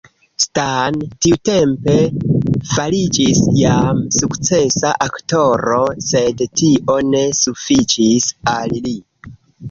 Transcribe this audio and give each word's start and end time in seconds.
Stan 0.43 0.95
tiutempe 1.23 1.93
fariĝis 2.69 3.41
jam 3.57 3.99
sukcesa 4.19 4.93
aktoro, 5.07 5.77
sed 6.05 6.41
tio 6.61 6.95
ne 7.11 7.21
sufiĉis 7.41 8.31
al 8.55 8.75
li. 8.87 8.95